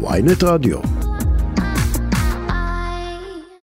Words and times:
ויינט 0.00 0.44
רדיו. 0.44 0.78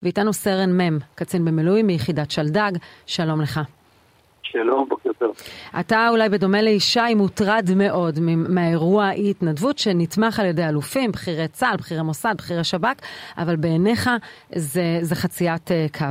ואיתנו 0.03 0.33
סרן 0.33 0.81
מ', 0.81 0.99
קצין 1.15 1.45
במילואים 1.45 1.87
מיחידת 1.87 2.31
שלדג, 2.31 2.73
שלום 3.07 3.41
לך. 3.41 3.61
שלום, 4.43 4.89
בוקר 4.89 5.11
טוב. 5.19 5.37
אתה 5.81 6.09
אולי 6.11 6.29
בדומה 6.29 6.63
לישי 6.63 7.15
מוטרד 7.17 7.65
מאוד 7.77 8.21
מהאירוע 8.49 9.05
האי-התנדבות 9.05 9.79
שנתמך 9.79 10.41
על 10.41 10.47
ידי 10.47 10.65
אלופים, 10.69 11.13
בכירי 11.13 11.49
צה"ל, 11.49 11.77
בכירי 11.77 12.03
מוסד, 12.03 12.35
בכירי 12.39 12.65
שב"כ, 12.65 13.03
אבל 13.39 13.57
בעיניך 13.57 14.11
זה, 14.55 14.99
זה 15.01 15.15
חציית 15.15 15.69
uh, 15.69 15.99
קו. 15.99 16.05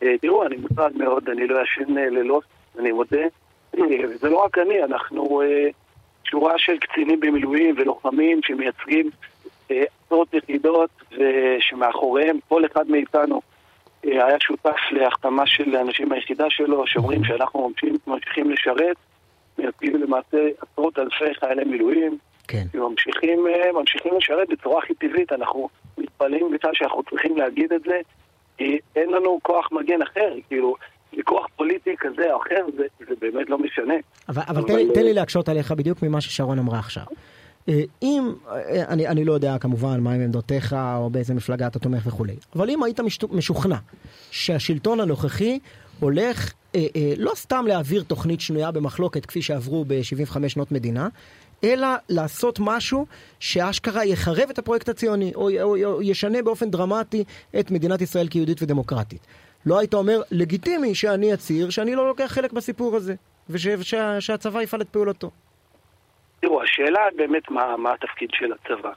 Uh, 0.00 0.06
תראו, 0.20 0.46
אני 0.46 0.56
מוטרד 0.56 0.96
מאוד, 0.96 1.28
אני 1.28 1.46
לא 1.46 1.58
ישן 1.62 1.98
uh, 1.98 2.10
לילות, 2.10 2.44
אני 2.78 2.92
מודה. 2.92 3.22
זה 4.20 4.28
לא 4.28 4.44
רק 4.44 4.58
אני, 4.58 4.84
אנחנו 4.84 5.42
שורה 6.32 6.58
של 6.58 6.78
קצינים 6.78 7.20
במילואים 7.20 7.74
ולוחמים 7.78 8.40
שמייצגים 8.42 9.10
עשרות 9.68 10.34
יחידות 10.34 10.90
ושמאחוריהם 11.12 12.38
כל 12.48 12.66
אחד 12.66 12.90
מאיתנו 12.90 13.40
היה 14.02 14.36
שותף 14.40 14.76
להחתמה 14.90 15.46
של 15.46 15.76
אנשים 15.76 16.08
מהיחידה 16.08 16.44
שלו 16.50 16.86
שאומרים 16.86 17.24
שאנחנו 17.24 17.68
ממשיכים, 17.68 17.96
ממשיכים 18.06 18.50
לשרת, 18.50 18.96
מייצגים 19.58 20.02
למעשה 20.02 20.38
עשרות 20.60 20.98
אלפי 20.98 21.34
חיילי 21.40 21.64
מילואים 21.64 22.18
כן. 22.48 22.64
וממשיכים 22.74 23.46
ממשיכים 23.74 24.16
לשרת 24.16 24.48
בצורה 24.48 24.78
הכי 24.78 24.94
טבעית, 24.94 25.32
אנחנו 25.32 25.68
מתפלאים 25.98 26.50
בגלל 26.50 26.72
שאנחנו 26.74 27.02
צריכים 27.02 27.36
להגיד 27.36 27.72
את 27.72 27.82
זה 27.82 28.00
כי 28.58 28.78
אין 28.96 29.10
לנו 29.10 29.38
כוח 29.42 29.72
מגן 29.72 30.02
אחר, 30.02 30.34
כאילו 30.48 30.74
לכוח 31.12 31.46
פוליטי 31.56 31.94
כזה 31.98 32.32
או 32.32 32.42
אחר 32.42 32.66
זה, 32.76 32.84
זה 32.98 33.14
באמת 33.20 33.50
לא 33.50 33.58
משנה. 33.58 33.94
אבל, 34.28 34.42
אבל, 34.48 34.58
אבל 34.58 34.68
תן, 34.68 34.94
תן 34.94 35.04
לי 35.04 35.12
להקשות 35.12 35.48
עליך 35.48 35.72
בדיוק 35.72 36.02
ממה 36.02 36.20
ששרון 36.20 36.58
אמרה 36.58 36.78
עכשיו. 36.78 37.04
אם, 38.02 38.32
אני, 38.88 39.08
אני 39.08 39.24
לא 39.24 39.32
יודע 39.32 39.58
כמובן 39.58 40.00
מה 40.00 40.12
עם 40.12 40.20
עמדותיך 40.20 40.76
או 40.96 41.10
באיזה 41.10 41.34
מפלגה 41.34 41.66
אתה 41.66 41.78
תומך 41.78 42.06
וכולי, 42.06 42.36
אבל 42.56 42.70
אם 42.70 42.82
היית 42.82 43.00
משוכנע 43.30 43.76
שהשלטון 44.30 45.00
הנוכחי 45.00 45.58
הולך 46.00 46.52
אה, 46.74 46.86
אה, 46.96 47.12
לא 47.16 47.32
סתם 47.34 47.64
להעביר 47.68 48.02
תוכנית 48.02 48.40
שנויה 48.40 48.70
במחלוקת 48.70 49.26
כפי 49.26 49.42
שעברו 49.42 49.84
ב-75 49.88 50.48
שנות 50.48 50.72
מדינה, 50.72 51.08
אלא 51.64 51.88
לעשות 52.08 52.58
משהו 52.60 53.06
שאשכרה 53.40 54.04
יחרב 54.04 54.50
את 54.50 54.58
הפרויקט 54.58 54.88
הציוני, 54.88 55.32
או, 55.34 55.50
או, 55.62 55.84
או 55.84 56.02
ישנה 56.02 56.42
באופן 56.42 56.70
דרמטי 56.70 57.24
את 57.60 57.70
מדינת 57.70 58.00
ישראל 58.00 58.28
כיהודית 58.28 58.62
ודמוקרטית. 58.62 59.26
לא 59.66 59.78
היית 59.78 59.94
אומר, 59.94 60.20
לגיטימי 60.30 60.94
שאני 60.94 61.34
אצהיר 61.34 61.70
שאני 61.70 61.94
לא 61.94 62.08
לוקח 62.08 62.26
חלק 62.26 62.52
בסיפור 62.52 62.96
הזה, 62.96 63.14
ושהצבא 63.50 64.58
ושה, 64.58 64.62
יפעל 64.62 64.80
את 64.80 64.88
פעולתו. 64.88 65.30
תראו, 66.40 66.62
השאלה 66.62 67.00
באמת 67.16 67.50
מה, 67.50 67.76
מה 67.76 67.92
התפקיד 67.92 68.30
של 68.32 68.52
הצבא. 68.52 68.92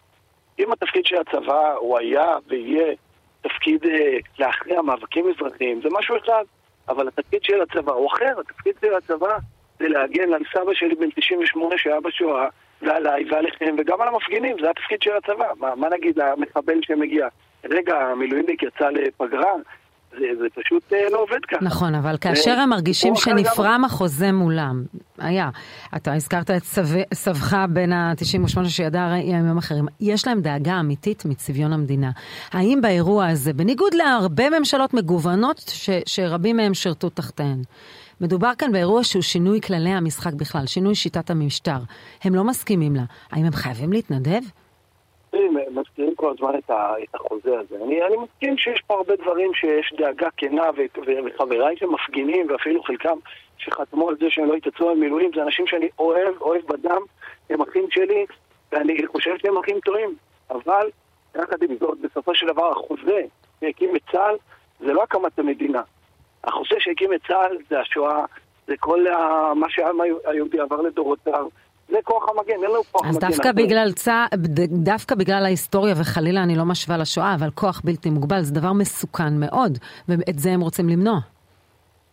אם 0.60 0.72
התפקיד 0.72 1.06
של 1.06 1.16
הצבא 1.18 1.74
הוא 1.74 2.00
היה 2.00 2.38
ויהיה 2.48 2.96
תפקיד 3.42 3.86
אה, 3.86 4.18
להכריע 4.40 4.82
מאבקים 4.82 5.26
אזרחיים, 5.30 5.82
זה 5.82 5.90
משהו 5.92 6.18
אחד, 6.18 6.44
אבל 6.88 7.08
התפקיד 7.08 7.44
של 7.44 7.62
הצבא 7.62 7.92
הוא 7.92 8.08
אחר, 8.08 8.40
התפקיד 8.40 8.76
של 8.82 8.94
הצבא 8.94 9.38
זה 9.80 9.88
להגן 9.88 10.34
על 10.34 10.42
סבא 10.54 10.74
שלי 10.74 10.96
בן 10.96 11.10
98 11.10 11.78
שהיה 11.78 12.02
בשואה, 12.02 12.48
ועליי 12.82 13.26
ועליכם, 13.32 13.76
וגם 13.78 14.02
על 14.02 14.08
המפגינים, 14.08 14.58
זה 14.62 14.70
התפקיד 14.70 15.02
של 15.02 15.12
הצבא. 15.18 15.48
מה, 15.60 15.76
מה 15.76 15.90
נגיד 15.90 16.20
למחבל 16.20 16.80
שמגיע? 16.82 17.28
רגע, 17.64 17.98
המילואימניק 17.98 18.64
יצא 18.64 18.90
לפגרה, 18.90 19.54
זה, 20.20 20.26
זה 20.40 20.46
פשוט 20.56 20.94
אה, 20.94 21.10
לא 21.12 21.20
עובד 21.20 21.40
ככה. 21.48 21.66
נכון, 21.66 21.96
אבל 21.96 22.18
כאשר 22.18 22.52
הם 22.52 22.70
מרגישים 22.70 23.16
שנפרם 23.16 23.86
החוזה 23.86 24.32
מולם, 24.32 24.84
היה, 25.18 25.50
אתה 25.96 26.14
הזכרת 26.14 26.52
את 26.52 26.64
סבך 27.14 27.56
בן 27.70 27.94
ה-98 27.94 28.70
שידע 28.70 29.14
ימים 29.24 29.58
אחרים, 29.58 29.86
יש 30.00 30.28
להם 30.28 30.42
דאגה 30.42 30.80
אמיתית 30.80 31.26
מצביון 31.26 31.74
המדינה. 31.74 32.12
האם 32.52 32.80
באירוע 32.82 33.28
הזה, 33.28 33.54
בניגוד 33.54 33.94
להרבה 33.94 34.60
ממשלות 34.60 34.94
מגוונות 34.94 35.60
ש, 35.60 35.90
שרבים 36.06 36.58
מהם 36.58 36.74
שירתו 36.74 37.10
תחתיהן, 37.10 37.62
מדובר 38.22 38.52
כאן 38.58 38.72
באירוע 38.72 39.04
שהוא 39.04 39.22
שינוי 39.22 39.62
כללי 39.62 39.90
המשחק 39.90 40.34
בכלל, 40.34 40.66
שינוי 40.66 40.96
שיטת 40.96 41.30
המשטר. 41.30 41.78
הם 42.24 42.36
לא 42.36 42.44
מסכימים 42.44 42.96
לה. 42.96 43.04
האם 43.32 43.46
הם 43.46 43.52
חייבים 43.52 43.94
להתנדב? 43.94 44.42
מזכירים 45.72 46.16
כל 46.16 46.32
הזמן 46.32 46.58
את, 46.58 46.70
ה, 46.70 46.94
את 47.04 47.16
החוזה 47.16 47.60
הזה. 47.60 47.76
אני, 47.86 48.04
אני 48.04 48.16
מסכים 48.18 48.58
שיש 48.58 48.82
פה 48.88 48.94
הרבה 48.94 49.16
דברים 49.16 49.54
שיש 49.54 49.94
דאגה 49.98 50.30
כנה, 50.38 50.64
וחבריי 51.26 51.78
שמפגינים, 51.78 52.48
ואפילו 52.50 52.84
חלקם 52.84 53.18
שחתמו 53.58 54.10
על 54.10 54.16
זה 54.20 54.26
שהם 54.30 54.46
לא 54.46 54.56
יתעצרו 54.56 54.90
על 54.90 54.98
מילואים, 54.98 55.32
זה 55.36 55.44
אנשים 55.44 55.68
שאני 55.68 55.90
אוהב, 56.00 56.42
אוהב 56.42 56.62
בדם, 56.68 57.02
הם 57.50 57.62
אחים 57.62 57.86
שלי, 57.92 58.26
ואני 58.72 59.08
חושב 59.08 59.38
שהם 59.38 59.58
אחים 59.58 59.80
טועים. 59.80 60.16
אבל, 60.50 60.90
יחד 61.36 61.64
עם 61.64 61.78
זאת, 61.80 61.98
בסופו 62.00 62.36
של 62.36 62.48
דבר 62.48 62.72
החוזה 62.72 63.22
שהקים 63.62 63.96
את 63.96 64.02
צה"ל, 64.12 64.36
זה 64.80 64.94
לא 64.94 65.04
הקמת 65.04 65.40
המדינה. 65.40 65.82
החוזה 66.44 66.76
שהקים 66.80 67.14
את 67.14 67.22
צה"ל 67.28 67.58
זה 67.70 67.80
השואה, 67.80 68.26
זה 68.68 68.74
כל 68.80 69.08
ה... 69.08 69.52
מה 69.56 69.70
שהעם 69.70 69.98
היהודי 70.26 70.60
עבר 70.60 70.82
לדורותיו. 70.82 71.48
זה 71.90 71.98
כוח 72.04 72.30
המגן, 72.30 72.54
אין 72.54 72.72
לנו 72.72 72.84
כוח 72.92 73.02
מגן. 73.02 73.10
אז 73.10 73.20
דווקא 73.20 73.52
בגלל, 73.52 73.92
צה, 73.92 74.26
דווקא 74.70 75.16
בגלל 75.16 75.46
ההיסטוריה, 75.46 75.94
וחלילה 76.02 76.44
אני 76.44 76.56
לא 76.56 76.66
משווה 76.66 76.98
לשואה, 76.98 77.36
אבל 77.36 77.50
כוח 77.56 77.82
בלתי 77.84 78.10
מוגבל 78.10 78.42
זה 78.42 78.54
דבר 78.54 78.74
מסוכן 78.74 79.40
מאוד, 79.40 79.78
ואת 80.10 80.40
זה 80.40 80.52
הם 80.52 80.62
רוצים 80.62 80.90
למנוע. 80.90 81.20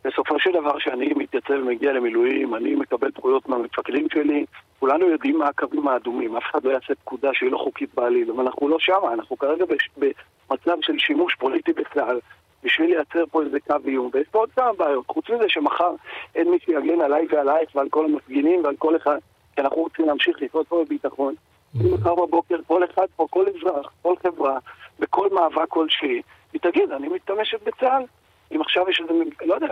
בסופו 0.04 0.38
של 0.38 0.50
דבר, 0.50 0.78
כשאני 0.78 1.12
מתייצב 1.16 1.54
ומגיע 1.54 1.92
למילואים, 1.92 2.54
אני 2.54 2.74
מקבל 2.74 3.08
זכויות 3.18 3.48
מהמפקדים 3.48 4.06
שלי, 4.12 4.44
כולנו 4.78 5.08
יודעים 5.08 5.38
מה 5.38 5.46
הקווים 5.46 5.88
האדומים, 5.88 6.36
אף 6.36 6.42
אחד 6.50 6.64
לא 6.64 6.70
יעשה 6.70 6.94
פקודה 6.94 7.28
שהיא 7.32 7.50
לא 7.50 7.58
חוקית 7.58 7.94
בעליל, 7.94 8.30
אבל 8.30 8.44
אנחנו 8.44 8.68
לא 8.68 8.76
שמה, 8.80 9.12
אנחנו 9.12 9.38
כרגע 9.38 9.64
בש... 9.64 9.88
במצב 9.96 10.76
של 10.80 10.98
שימוש 10.98 11.34
פוליטי 11.34 11.72
בכלל, 11.72 12.18
בשביל 12.64 12.90
לייצר 12.90 13.24
פה 13.30 13.42
איזה 13.42 13.60
קו 13.60 13.76
איום, 13.86 14.10
ויש 14.12 14.26
פה 14.30 14.38
עוד 14.38 14.50
כמה 14.56 14.72
בעיות, 14.72 15.06
חוץ 15.06 15.30
מזה 15.30 15.44
שמחר 15.48 15.94
אין 16.34 16.50
מי 16.50 16.58
שיגן 16.64 17.00
עליי 17.00 17.26
ועלייך 17.30 17.76
ועל 17.76 17.88
כל 17.88 18.04
המפגינים 18.04 18.64
ועל 18.64 18.76
כל 18.78 18.96
אחד 18.96 19.18
אנחנו 19.62 19.82
רוצים 19.82 20.06
להמשיך 20.06 20.36
לחיות 20.42 20.68
פה 20.68 20.84
בביטחון. 20.84 21.34
אם 21.80 21.94
מחר 21.94 22.14
בבוקר 22.14 22.56
כל 22.66 22.84
אחד 22.84 23.06
פה, 23.16 23.26
כל 23.30 23.46
אזרח, 23.48 23.92
כל 24.02 24.14
חברה, 24.22 24.58
בכל 24.98 25.28
מאבק 25.34 25.68
כלשהי, 25.68 26.22
היא 26.52 26.60
תגיד, 26.60 26.90
אני 26.96 27.08
משתמשת 27.08 27.62
בצה"ל. 27.66 28.02
אם 28.54 28.60
עכשיו 28.60 28.84
יש 28.90 29.00
איזה, 29.00 29.22
לא 29.44 29.54
יודע, 29.54 29.66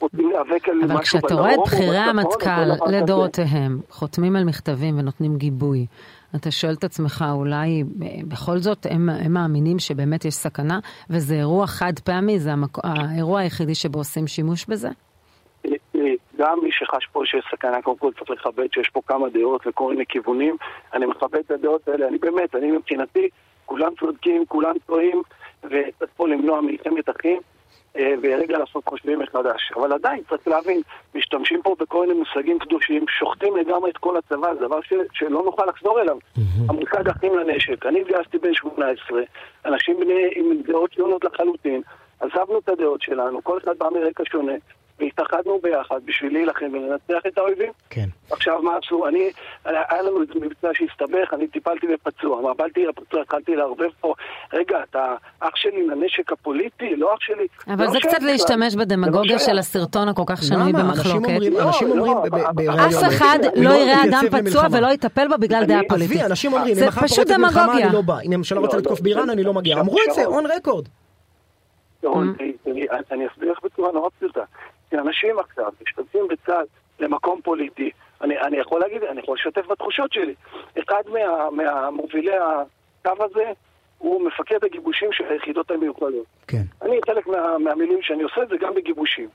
רוצים 0.00 0.30
להיאבק 0.30 0.68
על 0.68 0.74
משהו 0.74 0.92
אבל 0.92 1.02
כשאתה 1.02 1.34
רואה 1.34 1.54
את 1.54 1.58
בכירי 1.66 1.96
המטכ"ל 1.96 2.90
לדורותיהם 2.92 3.80
חותמים 3.90 4.36
על 4.36 4.44
מכתבים 4.44 4.98
ונותנים 4.98 5.36
גיבוי, 5.36 5.86
אתה 6.36 6.50
שואל 6.50 6.74
את 6.74 6.84
עצמך, 6.84 7.24
אולי 7.32 7.84
בכל 8.28 8.58
זאת 8.58 8.86
הם, 8.90 9.08
הם 9.08 9.32
מאמינים 9.32 9.78
שבאמת 9.78 10.24
יש 10.24 10.34
סכנה, 10.34 10.78
וזה 11.10 11.34
אירוע 11.34 11.66
חד 11.66 11.98
פעמי, 12.04 12.38
זה 12.38 12.52
המק... 12.52 12.78
האירוע 12.84 13.40
היחידי 13.40 13.74
שבו 13.74 13.98
עושים 13.98 14.26
שימוש 14.26 14.66
בזה? 14.66 14.88
גם 16.38 16.58
מי 16.62 16.72
שחש 16.72 17.06
פה 17.12 17.22
שיש 17.24 17.44
סכנה, 17.50 17.82
קודם 17.82 17.98
כל 17.98 18.10
צריך 18.12 18.30
לכבד 18.30 18.66
שיש 18.72 18.88
פה 18.88 19.00
כמה 19.06 19.28
דעות 19.28 19.66
וכל 19.66 19.90
מיני 19.90 20.06
כיוונים. 20.06 20.56
אני 20.92 21.06
מכבד 21.06 21.38
את 21.38 21.50
הדעות 21.50 21.88
האלה, 21.88 22.08
אני 22.08 22.18
באמת, 22.18 22.54
אני 22.54 22.70
מבחינתי, 22.70 23.28
כולם 23.66 23.92
צודקים, 24.00 24.46
כולם 24.46 24.74
טועים, 24.86 25.22
וצריך 25.64 26.10
פה 26.16 26.28
למנוע 26.28 26.60
מלחמת 26.60 27.10
אחים, 27.10 27.40
ורגע 27.94 28.58
לעשות 28.58 28.84
חושבים 28.86 29.18
מחדש. 29.18 29.72
אבל 29.76 29.92
עדיין, 29.92 30.22
צריך 30.28 30.48
להבין, 30.48 30.80
משתמשים 31.14 31.62
פה 31.62 31.76
בכל 31.78 32.06
מיני 32.06 32.18
מושגים 32.18 32.58
קדושים, 32.58 33.04
שוחטים 33.08 33.56
לגמרי 33.56 33.90
את 33.90 33.96
כל 33.96 34.16
הצבא, 34.16 34.54
זה 34.54 34.60
דבר 34.60 34.80
ש, 34.80 34.92
שלא 35.12 35.42
נוכל 35.44 35.64
לחזור 35.66 36.00
אליו. 36.00 36.16
המושג 36.68 37.08
אחים 37.08 37.38
לנשק. 37.38 37.86
אני 37.86 38.00
התגייסתי 38.00 38.38
בן 38.38 38.54
18, 38.54 39.22
אנשים 39.66 40.00
בני, 40.00 40.30
עם 40.34 40.62
דעות 40.66 40.92
שונות 40.92 41.24
לחלוטין, 41.24 41.82
עזבנו 42.20 42.58
את 42.58 42.68
הדעות 42.68 43.02
שלנו, 43.02 43.44
כל 43.44 43.58
אחד 43.58 43.78
בא 43.78 43.88
מרקע 43.94 44.22
שונה. 44.30 44.52
והתאחדנו 45.00 45.60
ביחד 45.62 46.00
בשביל 46.04 46.32
להילחם 46.32 46.66
ולנצח 46.72 47.26
את 47.26 47.38
האויבים. 47.38 47.72
כן. 47.90 48.08
עכשיו 48.30 48.62
מה 48.62 48.70
עשו? 48.82 49.06
אני, 49.08 49.30
היה 49.64 50.02
לנו 50.02 50.22
איזה 50.22 50.32
מבצע 50.34 50.68
שהסתבך, 50.72 51.34
אני 51.34 51.48
טיפלתי 51.48 51.86
בפצוע. 51.86 52.52
מבלתי 52.54 52.86
לפצוע, 52.86 53.20
התחלתי 53.20 53.56
לערבב 53.56 53.90
פה, 54.00 54.14
רגע, 54.52 54.76
אתה 54.90 55.14
אח 55.40 55.56
שלי 55.56 55.86
לנשק 55.86 56.32
הפוליטי? 56.32 56.96
לא 56.96 57.14
אח 57.14 57.20
שלי. 57.20 57.46
אבל 57.74 57.84
לא 57.84 57.90
זה 57.90 57.98
קצת 58.00 58.22
להשתמש 58.22 58.74
בדמגוגיה 58.74 59.38
של 59.38 59.58
הסרטון 59.58 60.08
הכל 60.08 60.22
כך 60.26 60.42
שנוי 60.42 60.72
במחלוקת. 60.72 61.28
אנשים 61.60 61.90
אומרים, 61.90 62.16
אף 62.70 63.04
אחד 63.08 63.38
לא 63.56 63.70
יראה 63.70 64.04
אדם 64.04 64.24
פצוע 64.30 64.62
ולא 64.70 64.86
יטפל 64.92 65.28
בו 65.28 65.34
בגלל 65.38 65.64
דעה 65.64 65.80
פוליטית. 65.88 66.16
עזבי, 66.16 66.30
אנשים 66.30 66.52
אומרים, 66.52 66.78
אם 66.78 66.88
מחר 66.88 67.06
פורצת 67.06 67.30
מלחמה 67.30 67.72
אני 67.72 67.92
לא 67.92 68.00
בא. 68.02 68.20
אם 68.24 68.32
הממשלה 68.32 68.60
רוצה 68.60 68.76
לתקוף 68.76 69.00
באיראן 69.00 69.30
אני 69.30 69.42
לא 69.42 69.54
מגיע. 69.54 69.80
אמרו 69.80 69.98
את 70.08 70.14
זה, 70.14 70.24
און 70.24 70.44
רקורד. 70.46 70.88
אני 73.10 73.26
אסביר 73.26 73.52
לך 73.52 73.62
בצורה 73.64 73.92
נורא 73.92 74.08
פשוטה. 74.18 74.44
כי 74.90 74.98
אנשים 74.98 75.38
עכשיו 75.38 75.72
משתתפים 75.82 76.28
בצד 76.28 76.64
למקום 77.00 77.40
פוליטי. 77.42 77.90
אני, 78.20 78.38
אני 78.38 78.56
יכול 78.56 78.80
להגיד, 78.80 79.02
אני 79.02 79.20
יכול 79.20 79.36
לשתף 79.40 79.66
בתחושות 79.66 80.12
שלי. 80.12 80.34
אחד 80.78 81.02
מה, 81.12 81.50
מהמובילי 81.50 82.36
הקו 82.36 83.24
הזה 83.24 83.52
הוא 83.98 84.26
מפקד 84.26 84.64
הגיבושים 84.64 85.12
של 85.12 85.24
היחידות 85.24 85.70
המיוחדות. 85.70 86.26
כן. 86.46 86.62
אני, 86.82 87.00
חלק 87.06 87.26
מה, 87.26 87.58
מהמילים 87.58 88.02
שאני 88.02 88.22
עושה 88.22 88.40
זה 88.48 88.56
גם 88.60 88.74
בגיבושים. 88.74 89.28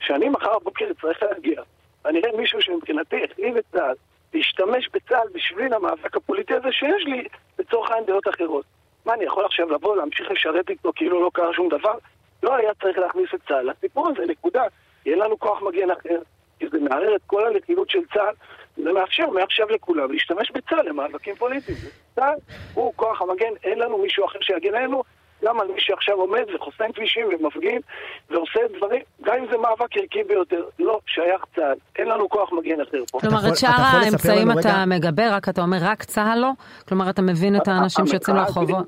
כשאני 0.00 0.28
מחר 0.28 0.58
בבוקר 0.58 0.84
אצטרך 0.90 1.22
להגיע, 1.22 1.62
אני 2.06 2.18
אראה 2.18 2.36
מישהו 2.36 2.62
שמבחינתי 2.62 3.16
החליב 3.24 3.56
את 3.56 3.64
צה"ל, 3.72 3.94
להשתמש 4.34 4.88
בצה"ל 4.92 5.28
בשביל 5.32 5.74
המאבק 5.74 6.16
הפוליטי 6.16 6.54
הזה 6.54 6.72
שיש 6.72 7.04
לי 7.04 7.24
לצורך 7.58 7.90
העניין 7.90 8.06
דעות 8.06 8.28
אחרות. 8.28 8.64
מה, 9.06 9.14
אני 9.14 9.24
יכול 9.24 9.44
עכשיו 9.44 9.70
לבוא, 9.70 9.96
להמשיך 9.96 10.30
לשרת 10.30 10.70
איתו 10.70 10.92
כאילו 10.96 11.20
לא 11.24 11.30
קרה 11.34 11.52
שום 11.54 11.68
דבר? 11.68 11.94
לא 12.42 12.54
היה 12.54 12.74
צריך 12.82 12.98
להכניס 12.98 13.28
את 13.34 13.40
צה"ל 13.48 13.70
לסיפור 13.70 14.08
הזה, 14.08 14.22
נקודה. 14.28 14.62
יהיה 15.06 15.16
לנו 15.16 15.38
כוח 15.38 15.62
מגן 15.62 15.90
אחר, 15.90 16.18
כי 16.58 16.68
זה 16.68 16.78
מערער 16.80 17.16
את 17.16 17.20
כל 17.26 17.46
הלכילות 17.46 17.90
של 17.90 17.98
צה"ל, 18.14 18.34
זה 18.76 18.92
מאפשר 18.92 19.30
מעכשיו 19.30 19.68
לכולם 19.70 20.12
להשתמש 20.12 20.50
בצה"ל 20.50 20.88
למאבקים 20.88 21.34
פוליטיים. 21.34 21.78
צה"ל 22.14 22.34
הוא 22.74 22.92
כוח 22.96 23.22
המגן, 23.22 23.52
אין 23.64 23.78
לנו 23.78 23.98
מישהו 23.98 24.26
אחר 24.26 24.38
שיגן 24.40 24.74
עלינו, 24.74 25.02
גם 25.44 25.60
על 25.60 25.66
מי 25.66 25.80
שעכשיו 25.80 26.14
עומד 26.14 26.44
וחוסם 26.54 26.92
כבישים 26.94 27.26
ומפגין 27.26 27.80
ועושה 28.30 28.60
דברים, 28.76 29.02
גם 29.22 29.34
אם 29.38 29.46
זה 29.50 29.58
מאבק 29.58 29.96
ערכי 29.96 30.24
ביותר, 30.24 30.64
לא 30.78 31.00
שייך 31.06 31.44
צה"ל, 31.54 31.76
אין 31.98 32.08
לנו 32.08 32.28
כוח 32.28 32.52
מגן 32.52 32.80
אחר 32.80 33.04
פה. 33.10 33.20
כלומר, 33.20 33.48
את 33.48 33.56
שאר 33.56 33.70
האמצעים 33.76 34.50
אתה 34.50 34.84
מגבה, 34.86 35.36
רק 35.36 35.48
אתה 35.48 35.62
אומר 35.62 35.78
רק 35.80 36.04
צה"ל 36.04 36.38
לא? 36.38 36.50
כלומר, 36.88 37.10
אתה 37.10 37.22
מבין 37.22 37.56
את 37.56 37.68
האנשים 37.68 38.06
שיוצאים 38.06 38.36
לרחובות? 38.36 38.86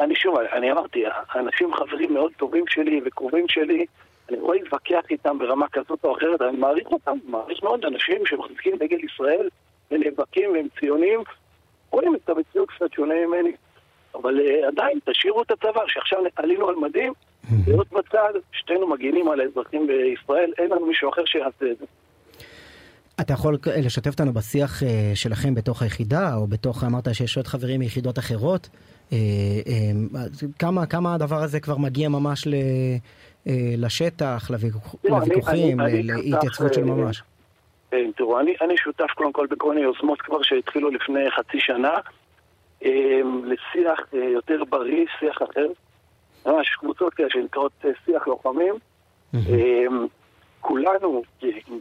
אני 0.00 0.14
שוב, 0.14 0.38
אני 0.52 0.72
אמרתי, 0.72 1.04
אנשים 1.34 1.74
חברים 1.74 2.14
מאוד 2.14 2.32
טובים 2.36 2.64
שלי 2.68 3.00
וקרובים 3.04 3.44
שלי, 3.48 3.86
אני 4.28 4.38
יכול 4.38 4.54
להתווכח 4.54 5.00
איתם 5.10 5.38
ברמה 5.38 5.66
כזאת 5.72 6.04
או 6.04 6.16
אחרת, 6.16 6.42
אני 6.42 6.56
מעריך 6.56 6.88
אותם, 6.90 7.18
מעריך 7.24 7.62
מאוד 7.62 7.84
אנשים 7.84 8.26
שמחזיקים 8.26 8.76
דגל 8.76 8.98
ישראל 9.04 9.48
ונאבקים 9.90 10.52
והם 10.52 10.66
ציונים, 10.80 11.20
רואים 11.90 12.14
את 12.14 12.28
המציאות 12.28 12.70
קצת 12.70 12.92
שונה 12.92 13.14
ממני. 13.26 13.52
אבל 14.22 14.38
uh, 14.38 14.66
עדיין, 14.66 14.98
תשאירו 15.10 15.42
את 15.42 15.50
הצבא, 15.50 15.80
שעכשיו 15.86 16.18
עלינו 16.36 16.68
על 16.68 16.74
מדים, 16.74 17.12
להיות 17.66 17.92
בצד, 17.92 18.32
שתינו 18.52 18.86
מגינים 18.86 19.28
על 19.28 19.40
האזרחים 19.40 19.86
בישראל, 19.86 20.52
אין 20.58 20.70
לנו 20.70 20.86
מישהו 20.86 21.10
אחר 21.10 21.24
שיעשה 21.24 21.70
את 21.72 21.78
זה. 21.78 21.84
אתה 23.20 23.32
יכול 23.32 23.56
לשתף 23.76 24.10
אותנו 24.10 24.32
בשיח 24.32 24.82
uh, 24.82 24.86
שלכם 25.14 25.54
בתוך 25.54 25.82
היחידה, 25.82 26.34
או 26.34 26.46
בתוך, 26.46 26.84
אמרת 26.84 27.14
שיש 27.14 27.36
עוד 27.36 27.46
חברים 27.46 27.80
מיחידות 27.80 28.18
אחרות, 28.18 28.68
uh, 29.10 29.12
כמה, 30.58 30.86
כמה 30.86 31.14
הדבר 31.14 31.42
הזה 31.42 31.60
כבר 31.60 31.76
מגיע 31.76 32.08
ממש 32.08 32.46
ל, 32.46 32.54
לשטח, 33.76 34.50
לא, 34.50 34.56
לוויכוחים, 35.04 35.80
להתייצבות 36.24 36.74
של 36.74 36.84
ממש? 36.84 37.22
תראו, 38.16 38.40
אני, 38.40 38.54
אני 38.60 38.76
שותף 38.76 39.10
קודם 39.14 39.32
כל 39.32 39.46
בכל 39.50 39.68
מיני 39.68 39.80
יוזמות 39.80 40.22
כבר 40.22 40.42
שהתחילו 40.42 40.90
לפני 40.90 41.30
חצי 41.30 41.60
שנה. 41.60 41.90
אמ, 42.84 43.44
לשיח 43.44 44.00
אה, 44.14 44.24
יותר 44.24 44.64
בריא, 44.64 45.06
שיח 45.18 45.38
אחר. 45.42 45.66
ממש 46.46 46.68
קבוצות 46.68 47.14
כאלה 47.14 47.30
שנקראות 47.30 47.72
אה, 47.84 47.90
שיח 48.04 48.26
לוחמים. 48.26 48.74
אמ, 49.34 50.06
כולנו, 50.60 51.22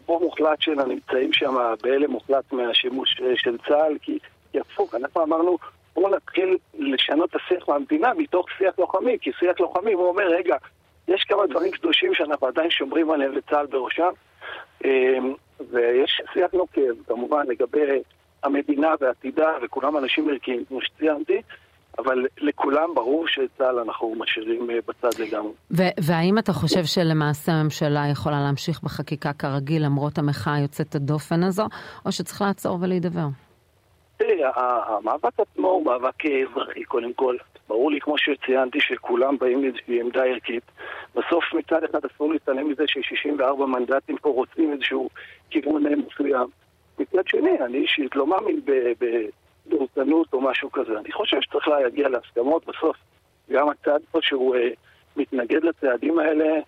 פה 0.06 0.20
מוחלט 0.22 0.62
שלה, 0.62 0.86
נמצאים 0.86 1.34
שם 1.34 1.56
בהלם 1.84 2.12
מוחלט 2.12 2.54
מהשימוש 2.54 3.22
אה, 3.24 3.32
של 3.36 3.58
צה"ל, 3.68 3.98
כי, 4.02 4.20
הפוך, 4.54 4.96
אנחנו 4.96 5.24
אמרנו, 5.24 5.58
בואו 5.96 6.16
נתחיל 6.16 6.58
לשנות 6.74 7.30
את 7.30 7.36
השיח 7.36 7.70
מהמדינה 7.70 8.14
מתוך 8.14 8.46
שיח 8.58 8.80
לוחמי, 8.80 9.18
כי 9.22 9.32
שיח 9.40 9.60
לוחמי, 9.60 9.94
הוא 9.94 10.08
אומר, 10.08 10.28
רגע, 10.28 10.56
יש 11.08 11.24
כמה 11.24 11.48
דברים 11.48 11.72
קדושים 11.72 12.14
שאנחנו 12.14 12.48
עדיין 12.48 12.70
שומרים 12.70 13.12
עליהם 13.12 13.32
וצה"ל 13.36 13.66
בראשם, 13.66 14.10
אמ, 14.86 15.34
ויש 15.70 16.22
שיח 16.34 16.54
נוקב, 16.54 17.04
כמובן, 17.08 17.48
לגבי 17.48 18.02
המדינה 18.44 18.94
ועתידה, 19.02 19.50
וכולם 19.64 19.98
אנשים 19.98 20.30
ערכיים, 20.30 20.66
כמו 20.66 20.82
שציינתי, 20.82 21.42
אבל 21.98 22.26
לכולם 22.42 22.90
ברור 22.96 23.28
שאת 23.28 23.50
צה"ל 23.58 23.80
אנחנו 23.80 24.16
משאירים 24.18 24.70
אה, 24.70 24.78
בצד 24.88 25.22
לגמרי. 25.22 25.52
והאם 26.00 26.38
אתה 26.38 26.54
חושב 26.54 26.86
שלמעשה 26.86 27.52
הממשלה 27.52 28.08
יכולה 28.12 28.40
להמשיך 28.40 28.82
בחקיקה 28.84 29.34
כרגיל 29.34 29.86
למרות 29.86 30.18
המחאה 30.18 30.54
היוצאת 30.54 30.96
הדופן 30.96 31.44
הזו, 31.44 31.66
או 32.06 32.12
שצריך 32.12 32.42
לעצור 32.42 32.78
ולהידבר? 32.82 33.28
תראי, 34.18 34.42
המאבק 34.56 35.40
עצמו 35.40 35.68
הוא 35.68 35.86
מאבק 35.86 36.26
אזרחי 36.26 36.84
קודם 36.84 37.14
כל. 37.14 37.36
ברור 37.68 37.92
לי, 37.92 38.00
כמו 38.02 38.16
שציינתי, 38.18 38.80
שכולם 38.82 39.38
באים 39.38 39.64
לאיזושהי 39.64 40.02
עמדה 40.02 40.24
ערכית. 40.24 40.64
בסוף 41.16 41.44
מצד 41.54 41.84
אחד 41.84 42.00
אסור 42.06 42.34
להתעלם 42.34 42.70
מזה 42.70 42.84
ש-64 42.88 43.66
מנדטים 43.66 44.18
פה 44.18 44.30
רוצים 44.30 44.74
איזשהו 44.74 45.10
כיוון 45.50 45.84
מסוים. 45.84 46.48
מצד 47.00 47.28
שני, 47.28 47.60
אני 47.66 47.78
אישית 47.78 48.16
לא 48.16 48.28
מאמין 48.28 48.62
בדורסנות 49.66 50.34
או 50.34 50.42
משהו 50.42 50.72
כזה. 50.72 51.00
אני 51.00 51.12
חושב 51.12 51.42
שצריך 51.42 51.68
להגיע 51.68 52.10
להסכמות 52.10 52.66
בסוף. 52.66 52.98
גם 53.52 53.70
הצד 53.70 54.00
פה 54.12 54.20
שהוא 54.22 54.56
אה, 54.56 54.70
מתנגד 55.18 55.64
לצעדים 55.64 56.20
האלה, 56.20 56.60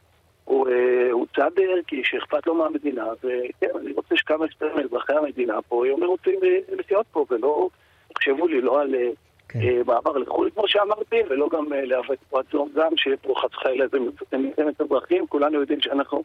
הוא, 0.46 0.68
אה, 0.70 1.12
הוא 1.12 1.26
צד 1.36 1.52
ערכי 1.58 2.02
שאכפת 2.04 2.48
לו 2.48 2.56
מהמדינה, 2.56 3.06
וכן, 3.18 3.68
אני 3.80 3.92
רוצה 3.92 4.18
שכמה 4.18 4.46
שיותר 4.48 4.76
מאזרחי 4.76 5.14
המדינה 5.14 5.62
פה 5.62 5.88
יהיו 5.88 5.98
מרוצים 5.98 6.40
אה, 6.44 6.76
לחיות 6.78 7.06
פה, 7.12 7.26
ולא 7.30 7.70
יחשבו 8.12 8.48
לי 8.48 8.62
לא 8.62 8.82
על... 8.82 8.96
אה, 8.96 9.10
כן. 9.52 9.60
אה, 9.62 9.82
מעבר 9.86 10.18
לחו"ל, 10.18 10.50
כמו 10.56 10.68
שאמרתי, 10.68 11.22
ולא 11.30 11.50
גם 11.52 11.74
אה, 11.74 11.86
להיאבק 11.86 12.18
פה 12.30 12.40
עד 12.40 12.46
זום 12.52 12.70
גם, 12.76 12.98
שיהיה 12.98 13.18
פה 13.18 13.34
חס 13.38 13.56
וחלילה 13.56 13.84
איזה 13.84 13.98
מלחמת 14.34 14.82
אזרחים. 14.82 15.28
כולנו 15.28 15.60
יודעים 15.60 15.82
שאנחנו 15.82 16.24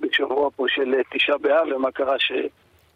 בשבוע 0.00 0.50
פה 0.56 0.64
של 0.68 0.94
תשעה 1.12 1.38
באב, 1.38 1.68
ומה 1.76 1.90
קרה 1.90 2.18
ש... 2.18 2.32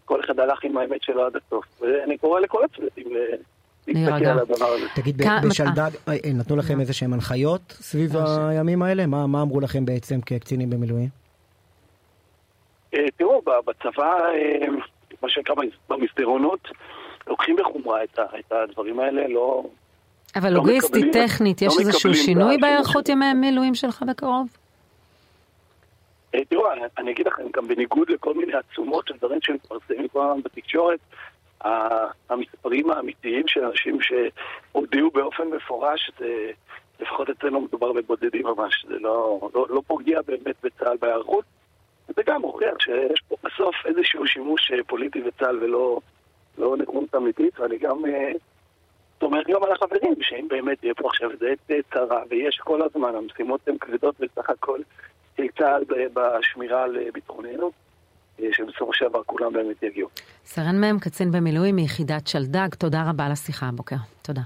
כל 0.05 0.21
אחד 0.25 0.41
הלך 0.41 0.65
עם 0.65 0.77
האמת 0.77 1.03
שלו 1.03 1.27
עד 1.27 1.33
הסוף. 1.37 1.65
ואני 1.81 2.19
קורא 2.19 2.41
לכל 2.41 2.65
הצוותים 2.65 3.07
להסתכל 3.89 4.27
על 4.27 4.39
הדבר 4.39 4.67
הזה. 4.67 4.87
תגיד, 4.95 5.23
בשלדג 5.49 5.91
אה, 6.09 6.13
אה, 6.25 6.33
נתנו 6.35 6.57
לכם 6.57 6.81
איזה 6.81 6.93
שהם 6.93 7.13
הנחיות 7.13 7.61
סביב 7.69 8.17
אה, 8.17 8.49
הימים 8.49 8.83
האלה? 8.83 9.07
מה 9.07 9.43
אמרו 9.43 9.61
לכם 9.61 9.85
בעצם 9.85 10.21
כקצינים 10.21 10.71
במילואים? 10.71 11.09
תראו, 13.17 13.43
בצבא, 13.67 14.19
מה 15.23 15.29
שנקרא 15.29 15.55
במסדרונות, 15.89 16.69
לוקחים 17.27 17.57
בחומרה 17.57 18.05
את 18.05 18.53
הדברים 18.53 19.01
האלה, 19.01 19.29
לא... 19.29 19.65
אבל 20.37 20.51
לא 20.51 20.57
לוגיסטית, 20.57 21.13
טכנית, 21.13 21.63
יש 21.63 21.75
לא 21.75 21.81
איזשהו 21.81 22.15
שינוי 22.15 22.59
בהיערכות 22.59 23.09
ימי 23.09 23.27
המילואים 23.27 23.75
שלך 23.75 24.03
בקרוב? 24.09 24.49
אה, 26.35 26.45
תראו, 26.45 26.65
אני 26.99 27.11
אגיד 27.11 27.27
לכם, 27.27 27.43
גם 27.57 27.69
בניגוד 27.69 28.11
לכל 28.11 28.35
מיני 28.35 28.53
עצומות 28.55 29.09
של 29.09 29.17
דברים 29.17 29.39
שמתפרסמים 29.43 30.09
כל 30.09 30.23
הזמן 30.27 30.43
בתקשורת, 30.43 31.01
המספרים 32.31 32.91
האמיתיים 32.91 33.49
של 33.49 33.65
אנשים 33.65 33.99
שהודיעו 34.01 35.11
באופן 35.11 35.49
מפורש, 35.49 36.11
זה, 36.19 36.51
לפחות 37.01 37.31
אצלנו 37.31 37.61
מדובר 37.61 37.93
בבודדים 37.93 38.47
ממש, 38.47 38.87
זה 38.89 38.99
לא, 38.99 39.49
לא, 39.55 39.67
לא 39.71 39.83
פוגע 39.87 40.23
באמת 40.23 40.57
בצה"ל 40.63 40.97
בהיערכות. 41.01 41.45
זה 42.17 42.23
גם 42.27 42.41
מוכיח 42.41 42.75
שיש 42.81 43.23
פה 43.29 43.37
בסוף 43.45 43.75
איזשהו 43.85 44.27
שימוש 44.27 44.73
אה, 44.73 44.85
פוליטי 44.87 45.21
בצה"ל 45.21 45.59
ולא 45.63 46.01
לא 46.59 46.77
נכונות 46.77 47.15
אמיתית, 47.15 47.61
ואני 47.61 47.79
גם 47.79 48.07
אה, 48.07 48.33
סומך 49.21 49.47
גם 49.49 49.65
על 49.65 49.73
החברים, 49.73 50.15
שאם 50.21 50.49
באמת 50.49 50.85
יהיה 50.85 50.95
פה 50.95 51.09
עכשיו 51.09 51.31
איזה 51.31 51.55
צרה, 51.93 52.23
ויש 52.29 52.59
כל 52.59 52.83
הזמן, 52.83 53.15
המשימות 53.15 53.69
הן 53.69 53.79
כבדות 53.79 54.15
בסך 54.21 54.51
הכל. 54.51 54.81
צה"ל 55.59 55.85
בשמירה 56.15 56.83
על 56.83 56.97
ביטחוננו, 57.15 57.71
אה, 58.41 58.49
שבסופו 58.53 58.95
של 58.95 59.09
דבר 59.09 59.23
כולם 59.23 59.53
באמת 59.53 59.83
יגיעו. 59.83 60.09
סרן 60.45 60.85
מ', 60.85 60.99
קצין 60.99 61.33
במילואים 61.33 61.77
מיחידת 61.77 62.27
שלדג, 62.27 62.69
תודה 62.79 63.11
רבה 63.11 63.27
על 63.27 63.33
השיחה 63.33 63.67
הבוקר. 63.67 63.97
תודה. 64.23 64.43